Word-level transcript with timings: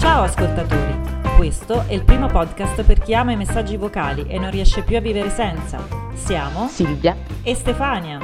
Ciao 0.00 0.22
ascoltatori, 0.24 0.98
questo 1.36 1.84
è 1.86 1.92
il 1.92 2.02
primo 2.02 2.26
podcast 2.26 2.82
per 2.82 2.98
chi 2.98 3.14
ama 3.14 3.30
i 3.30 3.36
messaggi 3.36 3.76
vocali 3.76 4.26
e 4.26 4.36
non 4.40 4.50
riesce 4.50 4.82
più 4.82 4.96
a 4.96 5.00
vivere 5.00 5.30
senza. 5.30 5.86
Siamo 6.14 6.66
Silvia 6.66 7.16
e 7.44 7.54
Stefania. 7.54 8.18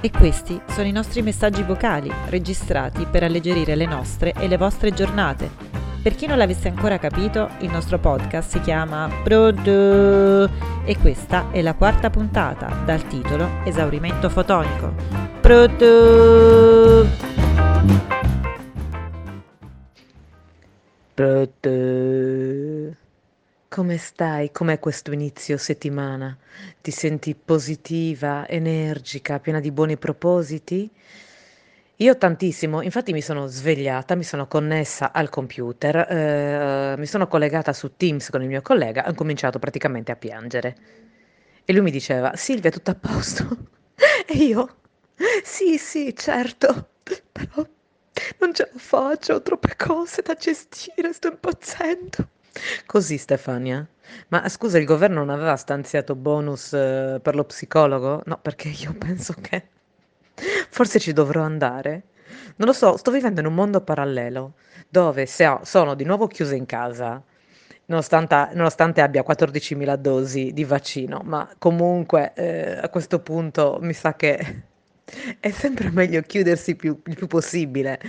E 0.00 0.10
questi 0.10 0.58
sono 0.70 0.86
i 0.86 0.92
nostri 0.92 1.20
messaggi 1.20 1.62
vocali, 1.62 2.10
registrati 2.30 3.04
per 3.04 3.24
alleggerire 3.24 3.74
le 3.74 3.84
nostre 3.84 4.32
e 4.32 4.48
le 4.48 4.56
vostre 4.56 4.92
giornate. 4.94 5.73
Per 6.04 6.14
chi 6.16 6.26
non 6.26 6.36
l'avesse 6.36 6.68
ancora 6.68 6.98
capito, 6.98 7.48
il 7.60 7.70
nostro 7.70 7.98
podcast 7.98 8.50
si 8.50 8.60
chiama 8.60 9.08
Pronto 9.22 10.44
e 10.84 10.98
questa 11.00 11.50
è 11.50 11.62
la 11.62 11.72
quarta 11.72 12.10
puntata 12.10 12.82
dal 12.84 13.06
titolo 13.06 13.62
Esaurimento 13.64 14.28
fotonico. 14.28 14.92
Pronto! 15.40 17.06
Pronto. 21.14 22.96
Come 23.70 23.96
stai? 23.96 24.52
Com'è 24.52 24.78
questo 24.78 25.10
inizio 25.10 25.56
settimana? 25.56 26.36
Ti 26.82 26.90
senti 26.90 27.34
positiva, 27.34 28.46
energica, 28.46 29.38
piena 29.38 29.58
di 29.58 29.70
buoni 29.70 29.96
propositi? 29.96 30.90
Io 31.98 32.16
tantissimo, 32.18 32.82
infatti 32.82 33.12
mi 33.12 33.20
sono 33.22 33.46
svegliata, 33.46 34.16
mi 34.16 34.24
sono 34.24 34.48
connessa 34.48 35.12
al 35.12 35.28
computer, 35.28 35.96
eh, 36.10 36.94
mi 36.98 37.06
sono 37.06 37.28
collegata 37.28 37.72
su 37.72 37.96
Teams 37.96 38.30
con 38.30 38.42
il 38.42 38.48
mio 38.48 38.62
collega 38.62 39.04
e 39.04 39.10
ho 39.10 39.14
cominciato 39.14 39.58
praticamente 39.60 40.10
a 40.10 40.16
piangere. 40.16 40.76
E 41.64 41.72
lui 41.72 41.82
mi 41.82 41.90
diceva, 41.92 42.34
Silvia, 42.34 42.70
tutto 42.70 42.90
a 42.90 42.94
posto? 42.94 43.56
E 44.26 44.34
io, 44.38 44.78
sì, 45.44 45.78
sì, 45.78 46.14
certo, 46.16 46.88
però 47.30 47.64
non 48.40 48.52
ce 48.54 48.68
la 48.72 48.78
faccio, 48.78 49.34
ho 49.34 49.42
troppe 49.42 49.76
cose 49.76 50.22
da 50.22 50.34
gestire, 50.34 51.12
sto 51.12 51.28
impazzendo. 51.28 52.28
Così 52.86 53.16
Stefania? 53.18 53.86
Ma 54.28 54.48
scusa, 54.48 54.78
il 54.78 54.84
governo 54.84 55.20
non 55.24 55.30
aveva 55.30 55.56
stanziato 55.56 56.14
bonus 56.16 56.72
eh, 56.72 57.20
per 57.22 57.34
lo 57.36 57.44
psicologo? 57.44 58.22
No, 58.26 58.38
perché 58.40 58.68
io 58.68 58.94
penso 58.94 59.34
che 59.40 59.68
forse 60.74 60.98
ci 60.98 61.12
dovrò 61.12 61.42
andare. 61.42 62.02
Non 62.56 62.66
lo 62.66 62.72
so, 62.72 62.96
sto 62.96 63.12
vivendo 63.12 63.38
in 63.38 63.46
un 63.46 63.54
mondo 63.54 63.80
parallelo 63.80 64.54
dove 64.88 65.24
se 65.24 65.60
sono 65.62 65.94
di 65.94 66.02
nuovo 66.02 66.26
chiusa 66.26 66.56
in 66.56 66.66
casa, 66.66 67.22
nonostante, 67.86 68.48
nonostante 68.54 69.00
abbia 69.00 69.22
14.000 69.24 69.94
dosi 69.94 70.52
di 70.52 70.64
vaccino, 70.64 71.20
ma 71.22 71.48
comunque 71.58 72.32
eh, 72.34 72.78
a 72.78 72.88
questo 72.88 73.20
punto 73.20 73.78
mi 73.82 73.92
sa 73.92 74.16
che 74.16 74.62
è 75.38 75.50
sempre 75.50 75.90
meglio 75.90 76.20
chiudersi 76.22 76.74
più, 76.74 77.00
il 77.06 77.14
più 77.14 77.26
possibile. 77.26 78.00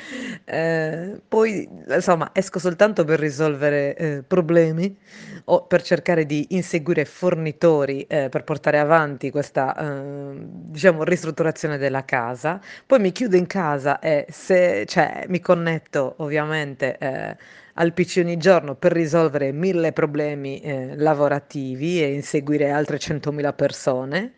Eh, 0.46 1.20
poi, 1.28 1.68
insomma, 1.88 2.30
esco 2.34 2.60
soltanto 2.60 3.04
per 3.04 3.20
risolvere 3.20 3.96
eh, 3.96 4.24
problemi 4.26 4.98
o 5.46 5.66
per 5.66 5.82
cercare 5.82 6.26
di 6.26 6.48
inseguire 6.50 7.06
fornitori 7.06 8.04
eh, 8.04 8.30
per 8.30 8.44
portare 8.44 8.80
avanti 8.80 9.30
questa, 9.30 9.76
eh, 9.76 10.36
diciamo, 10.38 11.04
ristrutturazione 11.04 11.78
della 11.78 12.06
casa. 12.06 12.60
Poi 12.86 13.00
mi 13.00 13.12
chiudo 13.12 13.36
in 13.36 13.48
casa 13.48 14.00
e 14.00 14.26
se, 14.30 14.86
cioè, 14.88 15.26
mi 15.28 15.40
connetto 15.40 16.16
ovviamente 16.18 16.98
eh, 16.98 17.38
al 17.74 17.94
PC 17.94 18.22
ogni 18.24 18.38
giorno 18.38 18.76
per 18.76 18.94
risolvere 18.94 19.52
mille 19.52 19.92
problemi 19.92 20.60
eh, 20.62 20.96
lavorativi 20.96 22.02
e 22.02 22.14
inseguire 22.14 22.72
altre 22.72 22.98
100.000 22.98 23.54
persone. 23.56 24.34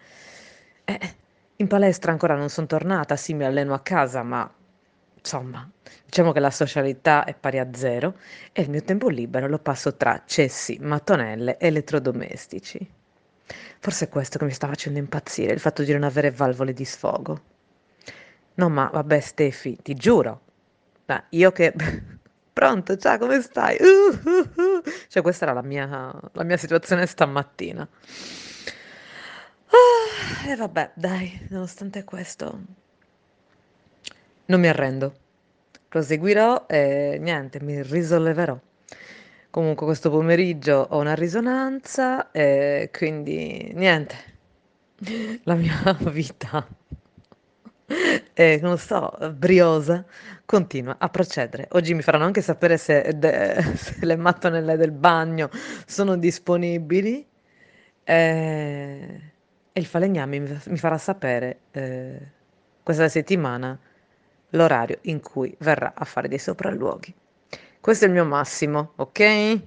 In 1.60 1.68
palestra 1.68 2.12
ancora 2.12 2.36
non 2.36 2.50
son 2.50 2.68
tornata, 2.68 3.16
sì, 3.16 3.34
mi 3.34 3.44
alleno 3.44 3.74
a 3.74 3.80
casa, 3.80 4.22
ma 4.22 4.48
insomma, 5.18 5.68
diciamo 6.06 6.32
che 6.32 6.40
la 6.40 6.52
socialità 6.52 7.24
è 7.24 7.34
pari 7.34 7.58
a 7.58 7.68
zero 7.74 8.18
e 8.52 8.62
il 8.62 8.70
mio 8.70 8.84
tempo 8.84 9.10
libero 9.10 9.48
lo 9.48 9.58
passo 9.58 9.96
tra 9.96 10.22
cessi, 10.26 10.78
mattonelle 10.80 11.58
e 11.58 11.68
elettrodomestici. 11.68 12.92
Forse 13.80 14.06
è 14.06 14.10
questo 14.10 14.38
che 14.38 14.46
mi 14.46 14.52
sta 14.52 14.68
facendo 14.68 15.00
impazzire, 15.00 15.54
il 15.54 15.60
fatto 15.60 15.84
di 15.84 15.92
non 15.94 16.04
avere 16.04 16.32
valvole 16.32 16.74
di 16.74 16.86
sfogo. 16.86 17.42
No, 18.56 18.70
ma 18.70 18.90
vabbè, 18.94 19.20
Stefi, 19.20 19.78
ti 19.82 19.96
giuro. 19.96 20.42
Ma 21.06 21.24
io 21.30 21.52
che... 21.52 21.74
Pronto, 22.54 22.98
ciao, 22.98 23.18
come 23.20 23.42
stai? 23.42 23.78
Uh, 23.80 24.30
uh, 24.30 24.62
uh. 24.62 24.82
Cioè, 25.08 25.22
questa 25.22 25.46
era 25.46 25.54
la 25.54 25.62
mia, 25.62 26.12
la 26.32 26.44
mia 26.44 26.58
situazione 26.58 27.06
stamattina. 27.06 27.88
E 30.30 30.56
vabbè, 30.56 30.92
dai, 30.96 31.48
nonostante 31.50 32.04
questo, 32.04 32.60
non 34.46 34.60
mi 34.60 34.68
arrendo. 34.68 35.14
Proseguirò 35.90 36.66
e 36.68 37.18
niente, 37.20 37.62
mi 37.62 37.82
risolleverò. 37.82 38.58
Comunque 39.50 39.86
questo 39.86 40.10
pomeriggio 40.10 40.88
ho 40.90 41.00
una 41.00 41.16
risonanza 41.16 42.32
e 42.32 42.90
quindi 42.96 43.72
niente, 43.74 44.16
la 45.44 45.56
mia 45.56 45.98
vita 46.12 46.68
è, 48.34 48.60
non 48.62 48.78
so, 48.78 49.12
briosa, 49.36 50.06
continua 50.46 50.96
a 51.00 51.10
procedere. 51.10 51.68
Oggi 51.72 51.94
mi 51.94 52.02
faranno 52.02 52.26
anche 52.26 52.42
sapere 52.42 52.78
se, 52.78 53.14
de- 53.16 53.62
se 53.76 54.06
le 54.06 54.16
mattonelle 54.16 54.76
del 54.78 54.92
bagno 54.92 55.50
sono 55.86 56.18
disponibili. 56.18 57.26
E, 58.04 59.22
e 59.78 59.80
il 59.80 59.86
falegname 59.86 60.40
mi, 60.40 60.78
farà 60.78 60.98
sapere 60.98 61.60
eh, 61.70 62.20
questa 62.82 63.08
settimana 63.10 63.78
l'orario 64.52 64.98
in 65.02 65.22
cui 65.22 65.56
verrà 65.60 65.94
a 65.96 66.04
fare 66.04 66.28
dei 66.28 66.40
sopralluoghi. 66.40 67.14
Questo 67.80 68.06
è 68.06 68.08
il 68.08 68.14
mio 68.16 68.26
massimo, 68.26 68.94
ok? 68.96 69.60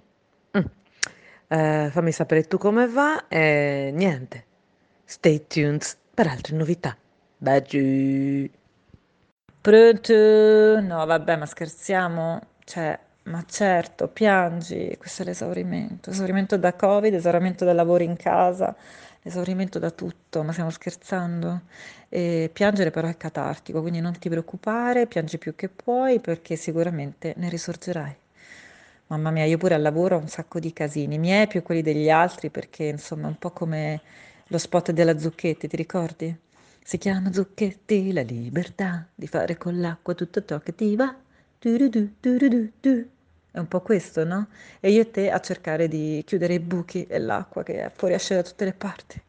Mm. 0.59 0.63
Eh, 1.47 1.89
fammi 1.93 2.11
sapere 2.11 2.43
tu 2.49 2.59
come 2.59 2.89
va 2.89 3.29
e 3.29 3.93
niente. 3.95 4.45
Stay 5.05 5.47
tuned 5.47 5.85
per 6.13 6.27
altre 6.27 6.57
novità. 6.57 6.97
Baci. 7.37 8.51
Pronto? 9.61 10.81
No, 10.81 11.07
vabbè, 11.07 11.37
ma 11.37 11.47
scherziamo? 11.47 12.41
Cioè, 12.65 12.99
ma 13.25 13.45
certo, 13.47 14.09
piangi, 14.09 14.97
questo 14.99 15.23
è 15.23 15.25
l'esaurimento. 15.27 16.11
Esaurimento 16.11 16.57
da 16.57 16.75
Covid, 16.75 17.15
esaurimento 17.15 17.65
da 17.65 17.73
lavoro 17.73 18.03
in 18.03 18.17
casa, 18.17 18.75
esaurimento 19.23 19.79
da 19.79 19.91
tutto, 19.91 20.43
ma 20.43 20.53
stiamo 20.53 20.71
scherzando? 20.71 21.63
E 22.09 22.51
piangere 22.53 22.91
però 22.91 23.09
è 23.09 23.17
catartico, 23.17 23.81
quindi 23.81 24.01
non 24.01 24.19
ti 24.19 24.29
preoccupare, 24.29 25.07
piangi 25.07 25.39
più 25.39 25.55
che 25.55 25.69
puoi 25.69 26.21
perché 26.21 26.57
sicuramente 26.57 27.35
ne 27.37 27.49
risorgerai. 27.49 28.17
Mamma 29.09 29.31
mia, 29.31 29.45
io 29.45 29.59
pure 29.59 29.75
al 29.75 29.83
lavoro 29.83 30.17
ho 30.17 30.21
un 30.21 30.29
sacco 30.29 30.61
di 30.61 30.73
casini, 30.73 31.19
miei 31.19 31.47
più 31.49 31.63
quelli 31.63 31.83
degli 31.83 32.09
altri 32.11 32.49
perché 32.51 32.85
insomma 32.85 33.25
è 33.27 33.27
un 33.29 33.39
po' 33.39 33.51
come 33.51 34.01
lo 34.47 34.59
spot 34.59 34.93
della 34.93 35.19
Zucchetti, 35.19 35.69
ti 35.69 35.77
ricordi? 35.77 36.37
Si 36.83 36.97
chiama 36.99 37.33
Zucchetti 37.33 38.13
la 38.13 38.23
libertà 38.23 39.07
di 39.15 39.27
fare 39.27 39.57
con 39.57 39.81
l'acqua 39.81 40.15
tutto 40.15 40.45
ciò 40.45 40.59
che 40.61 40.75
ti 40.75 40.95
va. 40.97 41.15
Turudu, 41.59 42.15
turudu, 42.21 42.71
tu. 42.81 43.09
È 43.53 43.59
un 43.59 43.67
po' 43.69 43.81
questo, 43.81 44.25
no? 44.25 44.49
E 44.81 44.91
io 44.91 45.03
e 45.03 45.11
te 45.11 45.31
a 45.31 45.41
cercare 45.41 45.89
di 45.89 46.23
chiudere 46.27 46.55
i 46.55 46.61
buchi 46.61 47.07
e 47.07 47.19
l'acqua 47.19 47.63
che 47.63 47.91
fuoriesce 47.95 48.35
da 48.37 48.43
tutte 48.43 48.65
le 48.65 48.73
parti. 48.73 49.21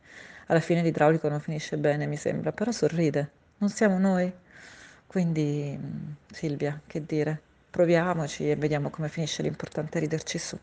Alla 0.47 0.59
fine 0.59 0.81
l'idraulico 0.81 1.27
non 1.29 1.39
finisce 1.39 1.77
bene, 1.77 2.05
mi 2.05 2.17
sembra, 2.17 2.51
però 2.51 2.71
sorride. 2.71 3.31
Non 3.57 3.69
siamo 3.69 3.97
noi. 3.97 4.31
Quindi, 5.07 5.77
mm, 5.79 6.11
Silvia, 6.31 6.79
che 6.87 7.05
dire? 7.05 7.41
Proviamoci 7.69 8.49
e 8.49 8.55
vediamo 8.55 8.89
come 8.89 9.09
finisce, 9.09 9.41
l'importante 9.43 9.99
riderci 9.99 10.37
su. 10.37 10.57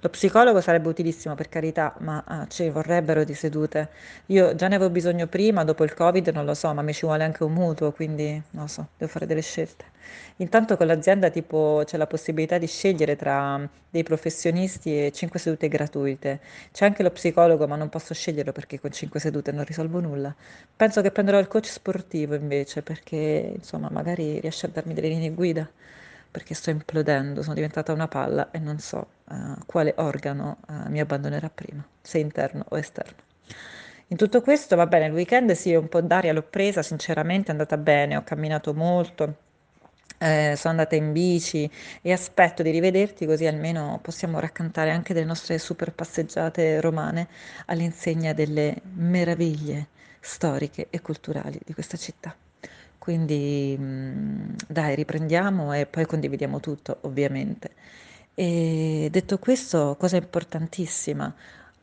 Lo 0.00 0.08
psicologo 0.08 0.60
sarebbe 0.60 0.88
utilissimo 0.88 1.34
per 1.34 1.48
carità, 1.48 1.94
ma 1.98 2.22
ah, 2.26 2.46
ci 2.48 2.68
vorrebbero 2.68 3.24
di 3.24 3.34
sedute. 3.34 3.88
Io 4.26 4.54
già 4.54 4.66
ne 4.68 4.74
avevo 4.74 4.90
bisogno 4.90 5.26
prima, 5.28 5.62
dopo 5.64 5.84
il 5.84 5.94
Covid 5.94 6.28
non 6.28 6.44
lo 6.44 6.54
so, 6.54 6.72
ma 6.74 6.82
mi 6.82 6.92
ci 6.92 7.06
vuole 7.06 7.22
anche 7.24 7.44
un 7.44 7.52
mutuo, 7.52 7.92
quindi 7.92 8.40
non 8.50 8.68
so, 8.68 8.88
devo 8.96 9.10
fare 9.10 9.26
delle 9.26 9.42
scelte. 9.42 9.84
Intanto 10.36 10.76
con 10.76 10.86
l'azienda 10.86 11.30
tipo 11.30 11.82
c'è 11.84 11.96
la 11.96 12.06
possibilità 12.08 12.58
di 12.58 12.66
scegliere 12.66 13.14
tra 13.16 13.60
dei 13.88 14.02
professionisti 14.02 15.06
e 15.06 15.12
5 15.12 15.38
sedute 15.38 15.68
gratuite. 15.68 16.40
C'è 16.72 16.84
anche 16.84 17.02
lo 17.04 17.10
psicologo, 17.10 17.66
ma 17.68 17.76
non 17.76 17.88
posso 17.88 18.14
sceglierlo 18.14 18.52
perché 18.52 18.80
con 18.80 18.90
5 18.90 19.20
sedute 19.20 19.52
non 19.52 19.64
risolvo 19.64 20.00
nulla. 20.00 20.34
Penso 20.74 21.00
che 21.02 21.12
prenderò 21.12 21.38
il 21.38 21.46
coach 21.46 21.66
sportivo 21.66 22.34
invece, 22.34 22.82
perché 22.82 23.52
insomma 23.54 23.88
magari 23.90 24.40
riesce 24.40 24.66
a 24.66 24.70
darmi 24.70 24.94
delle 24.94 25.08
linee 25.08 25.30
guida 25.30 25.68
perché 26.32 26.54
sto 26.54 26.70
implodendo, 26.70 27.42
sono 27.42 27.54
diventata 27.54 27.92
una 27.92 28.08
palla 28.08 28.50
e 28.50 28.58
non 28.58 28.78
so 28.78 29.06
uh, 29.32 29.64
quale 29.66 29.94
organo 29.96 30.58
uh, 30.68 30.90
mi 30.90 31.00
abbandonerà 31.00 31.50
prima, 31.50 31.84
se 32.00 32.18
interno 32.18 32.64
o 32.68 32.78
esterno. 32.78 33.30
In 34.08 34.16
tutto 34.16 34.42
questo, 34.42 34.76
va 34.76 34.86
bene, 34.86 35.06
il 35.06 35.12
weekend 35.12 35.52
sì, 35.52 35.74
un 35.74 35.88
po' 35.88 36.02
d'aria 36.02 36.32
l'ho 36.32 36.42
presa, 36.42 36.82
sinceramente 36.82 37.48
è 37.48 37.52
andata 37.52 37.78
bene, 37.78 38.16
ho 38.16 38.22
camminato 38.22 38.74
molto, 38.74 39.36
eh, 40.18 40.54
sono 40.56 40.74
andata 40.74 40.94
in 40.94 41.12
bici 41.12 41.68
e 42.00 42.12
aspetto 42.12 42.62
di 42.62 42.70
rivederti 42.70 43.26
così 43.26 43.46
almeno 43.46 43.98
possiamo 44.00 44.38
raccontare 44.38 44.90
anche 44.92 45.14
delle 45.14 45.26
nostre 45.26 45.58
super 45.58 45.92
passeggiate 45.92 46.80
romane 46.80 47.26
all'insegna 47.66 48.32
delle 48.32 48.76
meraviglie 48.94 49.88
storiche 50.20 50.86
e 50.90 51.00
culturali 51.00 51.58
di 51.64 51.74
questa 51.74 51.96
città. 51.96 52.34
Quindi 52.98 53.76
mm, 53.78 54.54
dai, 54.68 54.94
riprendiamo 54.94 55.72
e 55.74 55.86
poi 55.86 56.06
condividiamo 56.06 56.60
tutto, 56.60 56.98
ovviamente. 57.00 57.70
E 58.34 59.08
detto 59.10 59.38
questo, 59.38 59.96
cosa 59.98 60.16
importantissima, 60.16 61.34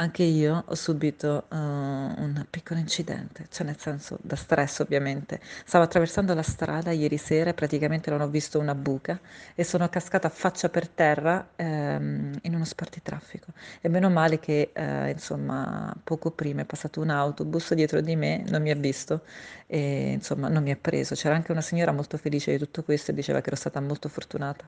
anche 0.01 0.23
io 0.23 0.63
ho 0.65 0.75
subito 0.75 1.45
uh, 1.49 1.55
un 1.55 2.45
piccolo 2.49 2.79
incidente, 2.79 3.47
cioè 3.49 3.65
nel 3.65 3.77
senso 3.77 4.17
da 4.21 4.37
stress 4.37 4.79
ovviamente. 4.79 5.41
Stavo 5.65 5.83
attraversando 5.83 6.33
la 6.33 6.41
strada 6.41 6.91
ieri 6.91 7.17
sera 7.17 7.49
e 7.49 7.53
praticamente 7.53 8.09
non 8.09 8.21
ho 8.21 8.29
visto 8.29 8.59
una 8.59 8.75
buca 8.75 9.19
e 9.53 9.63
sono 9.65 9.89
cascata 9.89 10.29
faccia 10.29 10.69
per 10.69 10.87
terra 10.87 11.45
um, 11.57 12.31
in 12.41 12.55
uno 12.55 12.63
spartitraffico. 12.63 13.47
E 13.81 13.89
meno 13.89 14.09
male 14.09 14.39
che 14.39 14.71
uh, 14.73 15.09
insomma 15.09 15.93
poco 16.01 16.31
prima 16.31 16.61
è 16.61 16.65
passato 16.65 17.01
un 17.01 17.09
autobus 17.09 17.73
dietro 17.73 17.99
di 17.99 18.15
me, 18.15 18.43
non 18.47 18.61
mi 18.61 18.71
ha 18.71 18.75
visto 18.75 19.23
e 19.67 20.13
insomma 20.13 20.47
non 20.47 20.63
mi 20.63 20.71
ha 20.71 20.77
preso. 20.79 21.13
C'era 21.13 21.35
anche 21.35 21.51
una 21.51 21.61
signora 21.61 21.91
molto 21.91 22.17
felice 22.17 22.51
di 22.51 22.57
tutto 22.57 22.83
questo 22.83 23.11
e 23.11 23.13
diceva 23.13 23.41
che 23.41 23.47
ero 23.47 23.57
stata 23.57 23.81
molto 23.81 24.07
fortunata. 24.07 24.63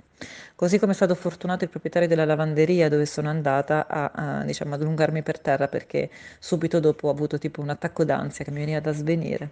Così 0.56 0.78
come 0.78 0.92
è 0.92 0.96
stato 0.96 1.16
fortunato 1.16 1.64
il 1.64 1.70
proprietario 1.70 2.08
della 2.08 2.26
lavanderia 2.26 2.90
dove 2.90 3.06
sono 3.06 3.30
andata 3.30 3.88
a, 3.88 4.12
a 4.14 4.44
diciamo, 4.44 4.76
ad 4.76 4.82
allungarmi 4.82 5.21
per 5.22 5.40
terra 5.40 5.68
perché 5.68 6.10
subito 6.40 6.80
dopo 6.80 7.08
ho 7.08 7.12
avuto 7.12 7.38
tipo 7.38 7.62
un 7.62 7.70
attacco 7.70 8.04
d'ansia 8.04 8.46
che 8.46 8.52
mi 8.52 8.60
veniva 8.60 8.80
da 8.80 8.94
svenire. 8.94 9.52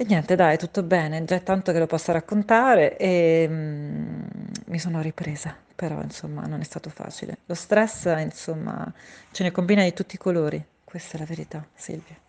E 0.00 0.04
niente, 0.04 0.36
dai, 0.36 0.56
tutto 0.58 0.84
bene, 0.84 1.24
già 1.24 1.34
è 1.34 1.42
tanto 1.42 1.72
che 1.72 1.78
lo 1.80 1.86
posso 1.86 2.12
raccontare 2.12 2.96
e 2.96 3.46
mm, 3.48 4.22
mi 4.66 4.78
sono 4.78 5.00
ripresa, 5.00 5.56
però 5.74 6.00
insomma 6.02 6.42
non 6.42 6.60
è 6.60 6.64
stato 6.64 6.88
facile. 6.88 7.38
Lo 7.46 7.54
stress, 7.54 8.04
insomma, 8.18 8.92
ce 9.32 9.42
ne 9.42 9.50
combina 9.50 9.82
di 9.82 9.92
tutti 9.92 10.14
i 10.14 10.18
colori, 10.18 10.64
questa 10.84 11.16
è 11.16 11.18
la 11.18 11.26
verità, 11.26 11.66
Silvia. 11.74 12.27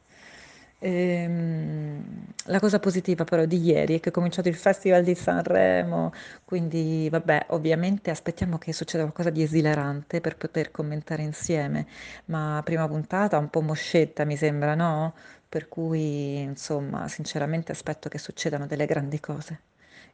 Ehm, 0.81 2.25
la 2.45 2.59
cosa 2.59 2.79
positiva 2.79 3.25
però 3.25 3.43
di 3.45 3.61
ieri 3.61 3.95
è 3.97 3.99
che 3.99 4.09
è 4.09 4.11
cominciato 4.13 4.47
il 4.47 4.55
Festival 4.55 5.03
di 5.03 5.13
Sanremo, 5.13 6.13
quindi 6.45 7.09
vabbè, 7.11 7.47
ovviamente 7.49 8.09
aspettiamo 8.09 8.57
che 8.57 8.71
succeda 8.71 9.03
qualcosa 9.03 9.29
di 9.29 9.43
esilarante 9.43 10.21
per 10.21 10.37
poter 10.37 10.71
commentare 10.71 11.21
insieme, 11.23 11.85
ma 12.25 12.61
prima 12.63 12.87
puntata 12.87 13.37
un 13.37 13.49
po' 13.49 13.61
moscetta 13.61 14.23
mi 14.23 14.37
sembra, 14.37 14.73
no? 14.75 15.13
Per 15.49 15.67
cui, 15.67 16.39
insomma, 16.41 17.07
sinceramente 17.09 17.71
aspetto 17.73 18.07
che 18.07 18.17
succedano 18.17 18.65
delle 18.65 18.85
grandi 18.85 19.19
cose, 19.19 19.59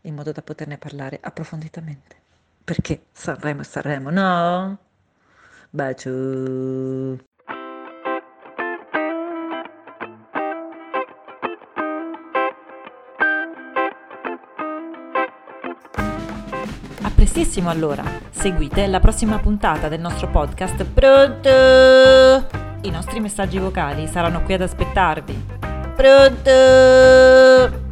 in 0.02 0.16
modo 0.16 0.32
da 0.32 0.42
poterne 0.42 0.78
parlare 0.78 1.20
approfonditamente. 1.22 2.16
Perché 2.64 3.02
Sanremo 3.12 3.62
è 3.62 3.64
Sanremo, 3.66 4.10
no? 4.10 4.78
Bacio! 5.70 7.35
Prestissimo 17.36 17.70
allora. 17.70 18.02
Seguite 18.30 18.88
la 18.88 19.02
prossima 19.02 19.40
puntata 19.40 19.90
del 19.90 20.00
nostro 20.00 20.30
podcast 20.30 20.86
Pronto! 20.86 21.50
I 22.82 22.90
nostri 22.90 23.20
messaggi 23.20 23.58
vocali 23.58 24.08
saranno 24.08 24.42
qui 24.44 24.54
ad 24.54 24.62
aspettarvi. 24.62 25.46
Pronto! 25.96 27.85